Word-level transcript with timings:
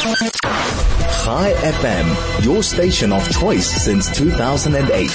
Chai 0.00 1.52
FM, 1.60 2.42
your 2.42 2.62
station 2.62 3.12
of 3.12 3.30
choice 3.30 3.66
since 3.66 4.10
2008. 4.16 5.10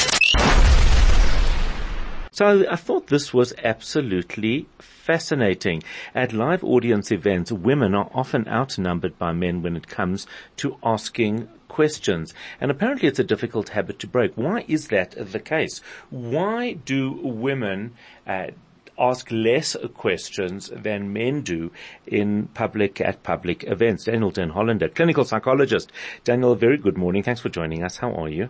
So 2.29 2.69
I 2.69 2.75
thought 2.75 3.07
this 3.07 3.33
was 3.33 3.55
absolutely 3.63 4.67
fascinating. 4.77 5.81
At 6.13 6.33
live 6.33 6.63
audience 6.63 7.11
events, 7.11 7.51
women 7.51 7.95
are 7.95 8.11
often 8.13 8.47
outnumbered 8.47 9.17
by 9.17 9.31
men 9.31 9.63
when 9.63 9.75
it 9.75 9.87
comes 9.87 10.27
to 10.57 10.77
asking 10.83 11.47
questions. 11.67 12.35
And 12.61 12.69
apparently 12.69 13.07
it's 13.07 13.17
a 13.17 13.23
difficult 13.23 13.69
habit 13.69 13.97
to 13.99 14.07
break. 14.07 14.33
Why 14.35 14.65
is 14.67 14.89
that 14.89 15.15
the 15.17 15.39
case? 15.39 15.81
Why 16.11 16.73
do 16.73 17.11
women 17.23 17.95
uh, 18.27 18.49
ask 18.97 19.29
less 19.31 19.75
questions 19.93 20.69
than 20.73 21.13
men 21.13 21.41
do 21.41 21.71
in 22.07 22.47
public, 22.53 23.01
at 23.01 23.23
public 23.23 23.63
events. 23.65 24.05
Daniel 24.05 24.31
Den 24.31 24.49
Hollander, 24.49 24.89
clinical 24.89 25.23
psychologist. 25.23 25.91
Daniel, 26.23 26.55
very 26.55 26.77
good 26.77 26.97
morning. 26.97 27.23
Thanks 27.23 27.41
for 27.41 27.49
joining 27.49 27.83
us. 27.83 27.97
How 27.97 28.13
are 28.13 28.29
you? 28.29 28.49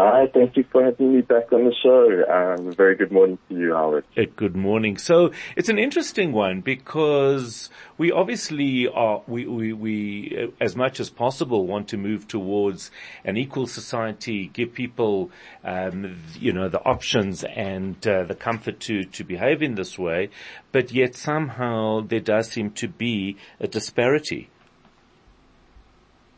Hi, 0.00 0.28
thank 0.32 0.56
you 0.56 0.64
for 0.70 0.84
having 0.84 1.12
me 1.12 1.22
back 1.22 1.52
on 1.52 1.64
the 1.64 1.74
show. 1.82 2.22
Um, 2.32 2.72
very 2.72 2.94
good 2.94 3.10
morning 3.10 3.36
to 3.48 3.54
you, 3.56 3.74
Howard. 3.74 4.04
Good 4.36 4.54
morning. 4.54 4.96
So 4.96 5.32
it's 5.56 5.68
an 5.68 5.80
interesting 5.80 6.30
one 6.30 6.60
because 6.60 7.68
we 7.96 8.12
obviously 8.12 8.86
are, 8.86 9.22
we, 9.26 9.46
we, 9.46 9.72
we, 9.72 10.38
uh, 10.40 10.64
as 10.64 10.76
much 10.76 11.00
as 11.00 11.10
possible 11.10 11.66
want 11.66 11.88
to 11.88 11.96
move 11.96 12.28
towards 12.28 12.92
an 13.24 13.36
equal 13.36 13.66
society, 13.66 14.46
give 14.52 14.72
people, 14.72 15.32
um, 15.64 16.16
you 16.38 16.52
know, 16.52 16.68
the 16.68 16.80
options 16.84 17.42
and 17.42 17.96
uh, 18.06 18.22
the 18.22 18.36
comfort 18.36 18.78
to, 18.78 19.02
to 19.02 19.24
behave 19.24 19.62
in 19.62 19.74
this 19.74 19.98
way, 19.98 20.30
but 20.70 20.92
yet 20.92 21.16
somehow 21.16 22.02
there 22.02 22.20
does 22.20 22.48
seem 22.48 22.70
to 22.70 22.86
be 22.86 23.36
a 23.58 23.66
disparity. 23.66 24.48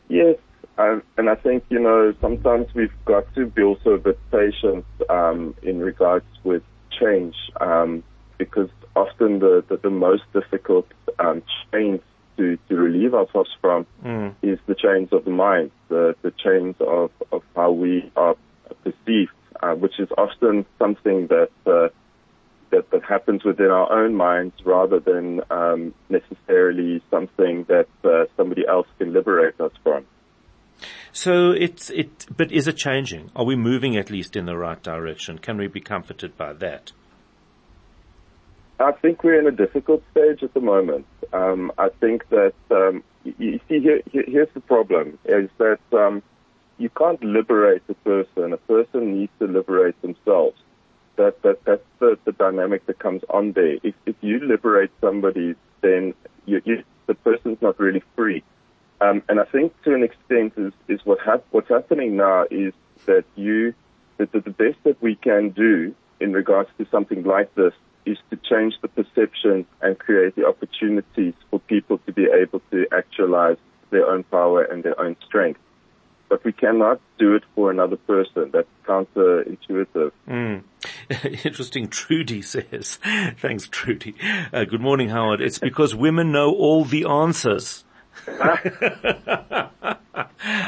Yes, 0.09 0.37
um, 0.77 1.03
and 1.17 1.29
I 1.29 1.35
think, 1.35 1.63
you 1.69 1.79
know, 1.79 2.13
sometimes 2.21 2.67
we've 2.73 2.93
got 3.05 3.33
to 3.35 3.45
be 3.45 3.61
also 3.61 3.91
a 3.91 3.97
bit 3.97 4.19
patient 4.31 4.85
um, 5.09 5.55
in 5.63 5.79
regards 5.79 6.25
with 6.43 6.63
change 6.99 7.35
um, 7.59 8.03
because 8.37 8.69
often 8.95 9.39
the, 9.39 9.63
the, 9.67 9.77
the 9.77 9.89
most 9.89 10.23
difficult 10.33 10.87
um, 11.19 11.43
change 11.71 12.01
to, 12.37 12.57
to 12.69 12.75
relieve 12.75 13.13
ourselves 13.13 13.49
from 13.61 13.85
mm. 14.03 14.33
is 14.41 14.59
the 14.65 14.75
change 14.75 15.11
of 15.11 15.25
the 15.25 15.31
mind, 15.31 15.71
the, 15.89 16.15
the 16.21 16.31
change 16.31 16.75
of, 16.79 17.11
of 17.31 17.43
how 17.55 17.71
we 17.71 18.11
are 18.15 18.35
perceived, 18.83 19.31
uh, 19.61 19.73
which 19.75 19.99
is 19.99 20.09
often 20.17 20.65
something 20.79 21.27
that, 21.27 21.49
uh, 21.65 21.89
that, 22.71 22.89
that 22.91 23.03
happens 23.03 23.43
within 23.43 23.69
our 23.69 23.91
own 23.91 24.15
minds 24.15 24.55
rather 24.63 24.99
than 24.99 25.41
um, 25.51 25.93
necessarily 26.09 27.03
something 27.11 27.65
that 27.65 27.87
uh, 28.03 28.25
somebody 28.37 28.65
else 28.67 28.87
can 28.97 29.13
liberate 29.13 29.59
us 29.59 29.71
from. 29.83 30.05
So 31.13 31.51
it's, 31.51 31.89
it, 31.89 32.25
but 32.35 32.51
is 32.51 32.67
it 32.67 32.77
changing? 32.77 33.31
Are 33.35 33.43
we 33.43 33.55
moving 33.55 33.97
at 33.97 34.09
least 34.09 34.35
in 34.35 34.45
the 34.45 34.57
right 34.57 34.81
direction? 34.81 35.37
Can 35.37 35.57
we 35.57 35.67
be 35.67 35.81
comforted 35.81 36.37
by 36.37 36.53
that? 36.53 36.91
I 38.79 38.93
think 38.93 39.23
we're 39.23 39.39
in 39.39 39.47
a 39.47 39.51
difficult 39.51 40.03
stage 40.11 40.41
at 40.41 40.53
the 40.53 40.61
moment. 40.61 41.05
Um, 41.33 41.71
I 41.77 41.89
think 41.99 42.27
that, 42.29 42.53
um, 42.71 43.03
you 43.23 43.59
see, 43.69 43.79
here, 43.79 44.01
here's 44.11 44.49
the 44.53 44.61
problem, 44.61 45.19
is 45.25 45.49
that 45.59 45.79
um, 45.93 46.23
you 46.77 46.89
can't 46.89 47.23
liberate 47.23 47.83
a 47.89 47.93
person. 47.93 48.53
A 48.53 48.57
person 48.57 49.19
needs 49.19 49.31
to 49.39 49.45
liberate 49.45 50.01
themselves. 50.01 50.57
That, 51.17 51.41
that, 51.43 51.63
that's 51.65 51.83
the, 51.99 52.17
the 52.25 52.31
dynamic 52.31 52.87
that 52.87 52.97
comes 52.97 53.21
on 53.29 53.51
there. 53.51 53.77
If, 53.83 53.93
if 54.07 54.15
you 54.21 54.39
liberate 54.39 54.89
somebody, 54.99 55.55
then 55.81 56.15
you, 56.45 56.61
you, 56.65 56.83
the 57.05 57.13
person's 57.13 57.61
not 57.61 57.79
really 57.79 58.01
free. 58.15 58.43
Um, 59.01 59.23
and 59.27 59.39
I 59.39 59.45
think 59.45 59.73
to 59.83 59.95
an 59.95 60.03
extent 60.03 60.53
is, 60.57 60.73
is 60.87 61.03
what 61.05 61.19
hap- 61.25 61.45
what's 61.49 61.69
happening 61.69 62.15
now 62.15 62.45
is 62.51 62.71
that 63.07 63.25
you, 63.35 63.73
that 64.17 64.31
the, 64.31 64.41
best 64.41 64.77
that 64.83 65.01
we 65.01 65.15
can 65.15 65.49
do 65.49 65.95
in 66.19 66.33
regards 66.33 66.69
to 66.77 66.85
something 66.91 67.23
like 67.23 67.53
this 67.55 67.73
is 68.05 68.17
to 68.29 68.37
change 68.37 68.75
the 68.81 68.87
perception 68.87 69.65
and 69.81 69.97
create 69.97 70.35
the 70.35 70.45
opportunities 70.45 71.33
for 71.49 71.59
people 71.61 71.97
to 72.05 72.13
be 72.13 72.25
able 72.25 72.61
to 72.69 72.85
actualize 72.91 73.57
their 73.89 74.07
own 74.07 74.23
power 74.23 74.63
and 74.63 74.83
their 74.83 74.99
own 75.01 75.15
strength. 75.25 75.59
But 76.29 76.45
we 76.45 76.51
cannot 76.51 77.01
do 77.17 77.33
it 77.35 77.43
for 77.55 77.71
another 77.71 77.97
person. 77.97 78.51
That's 78.53 78.67
counterintuitive. 78.85 80.11
Mm. 80.29 80.63
Interesting. 81.45 81.87
Trudy 81.87 82.41
says, 82.41 82.99
thanks 83.37 83.67
Trudy. 83.67 84.15
Uh, 84.53 84.63
good 84.63 84.79
morning, 84.79 85.09
Howard. 85.09 85.41
It's 85.41 85.59
because 85.59 85.95
women 85.95 86.31
know 86.31 86.51
all 86.51 86.85
the 86.85 87.05
answers. 87.05 87.83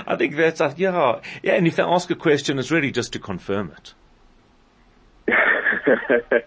I 0.05 0.15
think 0.17 0.35
that's, 0.35 0.61
uh, 0.61 0.73
yeah, 0.77 1.19
yeah, 1.41 1.53
and 1.53 1.67
if 1.67 1.75
they 1.75 1.83
ask 1.83 2.09
a 2.09 2.15
question, 2.15 2.59
it's 2.59 2.71
really 2.71 2.91
just 2.91 3.13
to 3.13 3.19
confirm 3.19 3.71
it. 3.77 3.93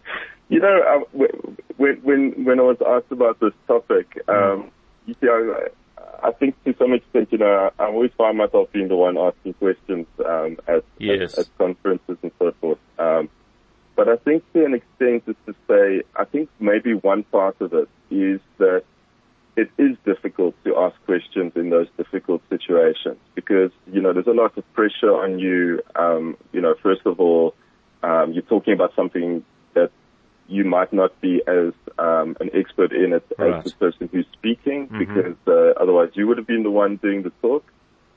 you 0.48 0.60
know, 0.60 0.82
uh, 0.82 1.00
when, 1.76 1.96
when, 2.02 2.44
when 2.44 2.60
I 2.60 2.62
was 2.62 2.76
asked 2.86 3.10
about 3.12 3.40
this 3.40 3.52
topic, 3.66 4.22
um, 4.28 4.34
mm. 4.34 4.70
you 5.06 5.14
see, 5.20 5.28
I, 5.28 5.68
I 6.22 6.32
think 6.32 6.62
to 6.64 6.74
some 6.78 6.92
extent, 6.92 7.28
you 7.32 7.38
know, 7.38 7.70
I, 7.78 7.82
I 7.82 7.86
always 7.86 8.10
find 8.16 8.38
myself 8.38 8.72
being 8.72 8.88
the 8.88 8.96
one 8.96 9.18
asking 9.18 9.54
questions, 9.54 10.06
um, 10.24 10.58
at, 10.66 10.84
yes. 10.98 11.34
at, 11.34 11.40
at, 11.40 11.58
conferences 11.58 12.18
and 12.22 12.32
so 12.38 12.52
forth. 12.60 12.78
Um, 12.98 13.28
but 13.94 14.08
I 14.08 14.16
think 14.16 14.44
to 14.52 14.64
an 14.64 14.74
extent 14.74 15.24
is 15.26 15.36
to 15.46 15.54
say, 15.68 16.02
I 16.14 16.24
think 16.24 16.50
maybe 16.60 16.94
one 16.94 17.24
part 17.24 17.60
of 17.60 17.72
it 17.72 17.88
is 18.10 18.40
that 18.58 18.84
it 19.56 19.70
is 19.78 19.96
difficult 20.04 20.54
to 20.64 20.76
ask 20.76 20.94
questions 21.06 21.52
in 21.56 21.70
those 21.70 21.88
difficult 21.96 22.42
situations 22.50 23.16
because, 23.34 23.70
you 23.90 24.02
know, 24.02 24.12
there's 24.12 24.26
a 24.26 24.32
lot 24.32 24.56
of 24.58 24.72
pressure 24.74 25.10
on 25.10 25.38
you. 25.38 25.80
Um, 25.94 26.36
you 26.52 26.60
know, 26.60 26.74
first 26.82 27.02
of 27.06 27.18
all, 27.18 27.54
um, 28.02 28.32
you're 28.32 28.42
talking 28.42 28.74
about 28.74 28.94
something 28.94 29.44
that 29.72 29.90
you 30.46 30.64
might 30.64 30.92
not 30.92 31.18
be 31.22 31.42
as 31.46 31.72
um, 31.98 32.36
an 32.40 32.50
expert 32.52 32.92
in 32.92 33.14
it 33.14 33.26
right. 33.38 33.54
as 33.54 33.72
the 33.72 33.78
person 33.78 34.08
who's 34.12 34.26
speaking 34.34 34.88
mm-hmm. 34.88 34.98
because 34.98 35.36
uh, 35.48 35.80
otherwise 35.80 36.10
you 36.14 36.26
would 36.26 36.36
have 36.36 36.46
been 36.46 36.62
the 36.62 36.70
one 36.70 36.96
doing 36.96 37.22
the 37.22 37.32
talk. 37.40 37.64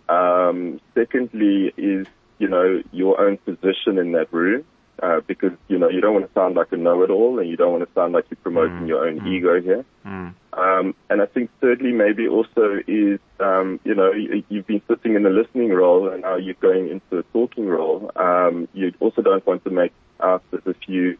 Um, 0.09 0.81
secondly 0.93 1.73
is, 1.77 2.05
you 2.37 2.49
know, 2.49 2.81
your 2.91 3.21
own 3.21 3.37
position 3.37 3.97
in 3.97 4.11
that 4.11 4.33
room. 4.33 4.65
Uh, 5.01 5.21
because 5.27 5.51
you 5.69 5.77
know 5.77 5.89
you 5.89 6.01
don't 6.01 6.13
want 6.13 6.27
to 6.27 6.33
sound 6.33 6.55
like 6.55 6.71
a 6.71 6.77
know-it-all, 6.77 7.39
and 7.39 7.49
you 7.49 7.55
don't 7.55 7.71
want 7.71 7.87
to 7.87 7.93
sound 7.93 8.11
like 8.11 8.25
you're 8.29 8.37
promoting 8.37 8.81
mm. 8.81 8.87
your 8.87 9.07
own 9.07 9.19
mm. 9.19 9.27
ego 9.27 9.61
here. 9.61 9.85
Mm. 10.05 10.33
Um, 10.51 10.95
and 11.09 11.21
I 11.21 11.25
think 11.25 11.49
thirdly, 11.61 11.93
maybe 11.93 12.27
also 12.27 12.79
is 12.85 13.19
um, 13.39 13.79
you 13.85 13.95
know 13.95 14.11
you, 14.11 14.43
have 14.51 14.67
been 14.67 14.81
sitting 14.89 15.15
in 15.15 15.23
the 15.23 15.29
listening 15.29 15.69
role, 15.69 16.09
and 16.09 16.23
now 16.23 16.35
you're 16.35 16.55
going 16.55 16.89
into 16.89 17.19
a 17.19 17.23
talking 17.31 17.67
role. 17.67 18.11
Um, 18.17 18.67
you 18.73 18.93
also 18.99 19.21
don't 19.21 19.45
want 19.47 19.63
to 19.63 19.69
make 19.69 19.93
out 20.19 20.43
as 20.51 20.59
if 20.65 20.75
you 20.87 21.17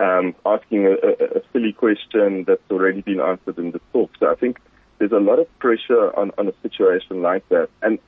um, 0.00 0.34
asking 0.44 0.86
a, 0.86 0.92
a, 0.92 1.38
a 1.38 1.42
silly 1.52 1.72
question 1.72 2.44
that's 2.44 2.70
already 2.70 3.00
been 3.00 3.20
answered 3.20 3.56
in 3.56 3.70
the 3.70 3.80
talk. 3.92 4.10
So 4.20 4.30
I 4.30 4.34
think 4.34 4.58
there's 4.98 5.12
a 5.12 5.20
lot 5.20 5.38
of 5.38 5.58
pressure 5.58 6.14
on, 6.18 6.32
on 6.36 6.48
a 6.48 6.54
situation 6.60 7.22
like 7.22 7.48
that, 7.48 7.70
and 7.82 7.98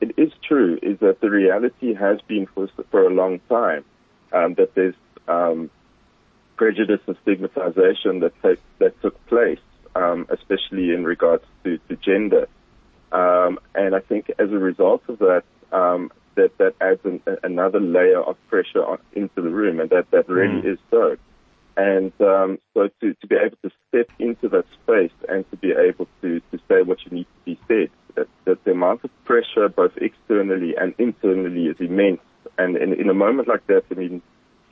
it 0.00 0.12
is 0.18 0.30
true 0.46 0.78
is 0.82 0.98
that 0.98 1.20
the 1.20 1.30
reality 1.30 1.94
has 1.94 2.20
been 2.28 2.46
for 2.54 2.68
for 2.90 3.06
a 3.06 3.10
long 3.10 3.40
time 3.48 3.84
um, 4.36 4.54
that 4.54 4.74
there's 4.74 4.94
um, 5.28 5.70
prejudice 6.56 7.00
and 7.06 7.16
stigmatization 7.22 8.20
that 8.20 8.32
take, 8.42 8.60
that 8.78 9.00
took 9.02 9.24
place, 9.26 9.58
um, 9.94 10.26
especially 10.30 10.92
in 10.92 11.04
regards 11.04 11.44
to, 11.64 11.78
to 11.88 11.96
gender. 11.96 12.48
Um, 13.12 13.58
and 13.74 13.94
I 13.94 14.00
think 14.00 14.30
as 14.38 14.50
a 14.50 14.58
result 14.58 15.02
of 15.08 15.18
that, 15.18 15.44
um, 15.72 16.10
that 16.34 16.56
that 16.58 16.74
adds 16.80 17.00
an, 17.04 17.22
another 17.42 17.80
layer 17.80 18.20
of 18.20 18.36
pressure 18.48 18.84
on, 18.84 18.98
into 19.12 19.40
the 19.40 19.48
room, 19.48 19.80
and 19.80 19.88
that 19.90 20.10
that 20.10 20.28
really 20.28 20.62
mm. 20.62 20.72
is 20.72 20.78
so. 20.90 21.16
And 21.78 22.12
um, 22.20 22.58
so 22.74 22.88
to, 23.00 23.14
to 23.14 23.26
be 23.26 23.36
able 23.36 23.56
to 23.62 23.70
step 23.88 24.08
into 24.18 24.48
that 24.48 24.64
space 24.82 25.12
and 25.28 25.48
to 25.50 25.56
be 25.56 25.72
able 25.72 26.08
to, 26.22 26.40
to 26.50 26.58
say 26.68 26.82
what 26.82 26.98
you 27.04 27.10
need 27.10 27.24
to 27.24 27.44
be 27.44 27.60
said, 27.68 27.90
that, 28.14 28.28
that 28.46 28.64
the 28.64 28.70
amount 28.70 29.04
of 29.04 29.10
pressure 29.24 29.68
both 29.68 29.92
externally 29.96 30.74
and 30.76 30.94
internally 30.98 31.66
is 31.66 31.76
immense 31.80 32.20
and 32.58 32.76
in, 32.76 32.92
in 32.94 33.08
a 33.10 33.14
moment 33.14 33.48
like 33.48 33.66
that, 33.66 33.84
I 33.90 33.94
mean, 33.94 34.22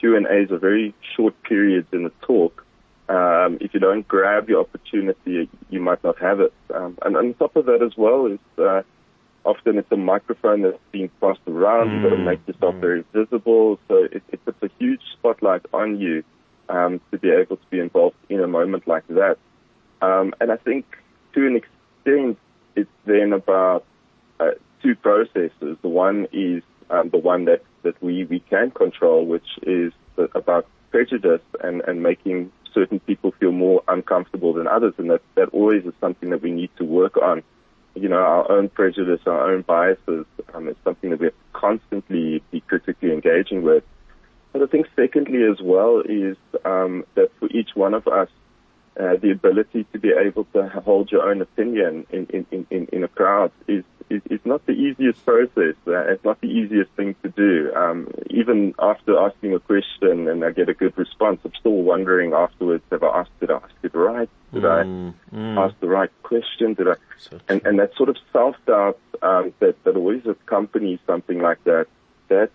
Q 0.01 0.17
and 0.17 0.27
A's 0.27 0.51
are 0.51 0.59
very 0.59 0.95
short 1.17 1.35
periods 1.43 1.89
in 1.93 2.05
the 2.05 2.13
talk. 2.23 2.65
Um, 3.09 3.59
if 3.61 3.75
you 3.75 3.81
don't 3.81 4.07
grab 4.09 4.49
your 4.49 4.61
opportunity, 4.61 5.49
you 5.69 5.81
might 5.81 6.03
not 6.03 6.19
have 6.21 6.41
it. 6.41 6.53
Um, 6.75 6.99
and 7.03 7.17
on 7.17 7.35
top 7.35 7.55
of 7.57 7.67
that 7.67 7.83
as 7.83 7.97
well 7.97 8.27
is 8.27 8.39
uh, 8.59 8.83
often 9.45 9.77
it's 9.79 9.93
a 9.93 9.97
microphone 9.97 10.63
that's 10.63 10.79
being 10.91 11.11
passed 11.21 11.41
around. 11.47 11.89
Mm. 11.89 11.93
You've 11.95 12.11
got 12.11 12.17
to 12.17 12.25
make 12.25 12.49
yourself 12.49 12.75
mm. 12.77 12.81
very 12.81 13.05
visible. 13.13 13.79
So 13.89 14.05
it, 14.05 14.23
it 14.33 14.45
puts 14.45 14.63
a 14.63 14.71
huge 14.79 15.03
spotlight 15.13 15.67
on 15.73 16.01
you 16.01 16.25
um, 16.69 17.01
to 17.11 17.19
be 17.19 17.31
able 17.31 17.57
to 17.57 17.67
be 17.71 17.79
involved 17.79 18.17
in 18.29 18.41
a 18.41 18.49
moment 18.49 18.89
like 18.89 19.07
that. 19.09 19.37
Um, 20.01 20.35
and 20.41 20.51
I 20.51 20.57
think 20.57 20.87
to 21.35 21.47
an 21.47 21.57
extent, 21.57 22.39
it's 22.75 22.91
then 23.05 23.33
about 23.33 23.85
uh, 24.41 24.53
two 24.83 24.95
processes. 24.95 25.77
The 25.83 25.89
one 25.89 26.27
is 26.33 26.63
um, 26.91 27.11
the 27.11 27.19
one 27.19 27.45
that, 27.47 27.63
that 27.85 28.03
we, 28.03 28.25
we 28.25 28.41
can 28.41 28.71
control, 28.71 29.25
which 29.25 29.47
is 29.63 29.93
about 30.35 30.67
prejudice 30.91 31.43
and, 31.63 31.81
and 31.83 32.03
making 32.03 32.51
certain 32.73 32.99
people 33.01 33.33
feel 33.39 33.53
more 33.53 33.83
uncomfortable 33.89 34.53
than 34.53 34.67
others. 34.67 34.95
And 34.99 35.11
that, 35.11 35.23
that 35.37 35.49
always 35.51 35.85
is 35.85 35.95
something 36.01 36.31
that 36.31 36.43
we 36.43 36.51
need 36.51 36.71
to 36.79 36.85
work 36.85 37.17
on 37.17 37.43
you 37.95 38.09
know, 38.09 38.17
our 38.17 38.51
own 38.51 38.69
prejudice, 38.69 39.21
our 39.27 39.53
own 39.53 39.63
biases, 39.63 40.27
um, 40.53 40.69
is 40.69 40.77
something 40.85 41.11
that 41.11 41.21
we 41.21 41.27
have 41.27 41.35
to 41.35 41.59
constantly 41.59 42.43
be 42.51 42.61
critically 42.61 43.13
engaging 43.13 43.63
with. 43.63 43.85
But 44.53 44.63
I 44.63 44.67
think 44.67 44.87
secondly 44.97 45.45
as 45.45 45.61
well 45.63 46.03
is 46.05 46.37
um, 46.65 47.05
that 47.15 47.31
for 47.39 47.49
each 47.51 47.71
one 47.75 47.95
of 47.95 48.07
us, 48.07 48.29
uh, 49.01 49.17
the 49.21 49.33
ability 49.33 49.87
to 49.93 49.99
be 49.99 50.11
able 50.11 50.45
to 50.55 50.69
hold 50.69 51.11
your 51.11 51.29
own 51.29 51.41
opinion 51.41 52.07
in, 52.11 52.27
in, 52.27 52.67
in, 52.71 52.89
in 52.93 53.05
a 53.05 53.09
crowd 53.09 53.51
is, 53.67 53.85
is 54.11 54.41
not 54.45 54.65
the 54.67 54.73
easiest 54.73 55.25
process. 55.25 55.75
Uh, 55.87 56.13
it's 56.13 56.25
not 56.25 56.41
the 56.41 56.49
easiest 56.49 56.91
thing 56.93 57.15
to 57.23 57.29
do. 57.31 57.73
Um, 57.75 58.09
even 58.31 58.75
after 58.79 59.19
asking 59.19 59.55
a 59.55 59.61
question 59.61 60.29
and 60.29 60.45
I 60.45 60.51
get 60.51 60.69
a 60.69 60.75
good 60.75 60.97
response, 60.97 61.41
I'm 61.45 61.53
still 61.59 61.83
wondering 61.83 62.33
afterwards, 62.33 62.85
have 62.91 63.03
I 63.03 63.21
asked, 63.21 63.41
did 63.41 63.51
I 63.51 63.57
ask 63.57 63.75
it 63.83 63.95
right? 63.95 64.29
Did 64.53 64.63
mm, 64.63 65.15
I 65.33 65.35
mm. 65.35 65.59
ask 65.59 65.79
the 65.81 65.89
right 65.89 66.11
question? 66.23 66.75
Did 66.75 66.89
I? 66.89 66.95
So 67.19 67.41
and, 67.49 67.65
and 67.65 67.79
that 67.79 67.95
sort 67.97 68.09
of 68.09 68.17
self-doubt 68.33 68.99
um, 69.23 69.55
that, 69.61 69.83
that 69.85 69.97
always 69.97 70.27
accompanies 70.27 70.99
something 71.07 71.41
like 71.41 71.63
that, 71.65 71.87
that 72.29 72.51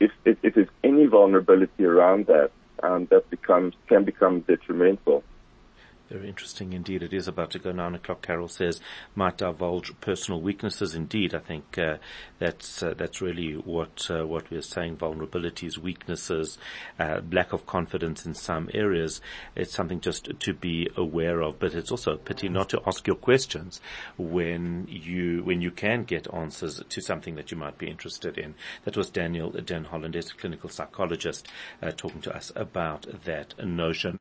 if, 0.00 0.12
if, 0.24 0.36
if 0.42 0.54
there's 0.54 0.68
any 0.82 1.06
vulnerability 1.06 1.84
around 1.84 2.26
that, 2.26 2.50
um, 2.82 3.06
that 3.06 3.30
becomes, 3.30 3.74
can 3.88 4.04
become 4.04 4.40
detrimental. 4.40 5.24
Very 6.10 6.28
interesting 6.28 6.74
indeed. 6.74 7.02
It 7.02 7.14
is 7.14 7.26
about 7.26 7.50
to 7.52 7.58
go 7.58 7.72
nine 7.72 7.94
o'clock. 7.94 8.20
Carol 8.20 8.48
says 8.48 8.78
might 9.14 9.38
divulge 9.38 9.98
personal 10.02 10.38
weaknesses. 10.38 10.94
Indeed, 10.94 11.34
I 11.34 11.38
think 11.38 11.78
uh, 11.78 11.96
that's 12.38 12.82
uh, 12.82 12.92
that's 12.94 13.22
really 13.22 13.54
what 13.54 14.10
uh, 14.10 14.26
what 14.26 14.50
we're 14.50 14.60
saying. 14.60 14.98
Vulnerabilities, 14.98 15.78
weaknesses, 15.78 16.58
uh, 16.98 17.22
lack 17.32 17.54
of 17.54 17.64
confidence 17.64 18.26
in 18.26 18.34
some 18.34 18.68
areas. 18.74 19.22
It's 19.56 19.72
something 19.72 20.00
just 20.00 20.28
to 20.38 20.52
be 20.52 20.90
aware 20.94 21.40
of. 21.40 21.58
But 21.58 21.74
it's 21.74 21.90
also 21.90 22.12
a 22.12 22.18
pity 22.18 22.50
not 22.50 22.68
to 22.70 22.82
ask 22.86 23.06
your 23.06 23.16
questions 23.16 23.80
when 24.18 24.86
you 24.90 25.42
when 25.42 25.62
you 25.62 25.70
can 25.70 26.04
get 26.04 26.32
answers 26.34 26.82
to 26.86 27.00
something 27.00 27.34
that 27.36 27.50
you 27.50 27.56
might 27.56 27.78
be 27.78 27.88
interested 27.88 28.36
in. 28.36 28.54
That 28.84 28.98
was 28.98 29.08
Daniel 29.08 29.50
Den 29.52 29.84
Hollander, 29.84 30.18
a 30.18 30.22
clinical 30.22 30.68
psychologist, 30.68 31.48
uh, 31.82 31.92
talking 31.92 32.20
to 32.20 32.36
us 32.36 32.52
about 32.54 33.06
that 33.24 33.54
notion. 33.64 34.18